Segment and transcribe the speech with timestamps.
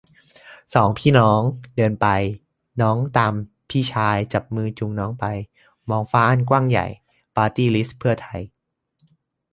[0.73, 1.39] สองพี่น้อง
[1.75, 2.07] เดินไป
[2.81, 3.33] น้องตาม
[3.69, 5.25] พี่ชาย จับมือจูงน้องไป
[5.89, 6.87] มองฟ้าอันกว้างใหญ่
[7.35, 8.41] ปาร์ตี้ลิสต์เพื่อไทย